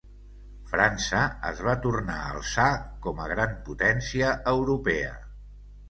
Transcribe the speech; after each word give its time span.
França 0.71 1.19
es 1.51 1.61
va 1.67 1.75
tornar 1.85 2.17
a 2.23 2.33
alçar 2.39 2.67
com 3.07 3.25
a 3.27 3.31
gran 3.35 3.57
potència 3.71 4.35
europea. 4.59 5.19